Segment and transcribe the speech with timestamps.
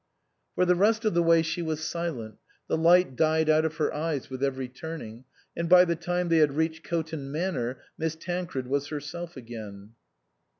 [0.55, 3.93] For the rest of the way she was silent, the light died out of her
[3.93, 8.65] eyes with every turning, and by the time they had reached Coton Manor Miss Tancred
[8.65, 9.91] was herself again.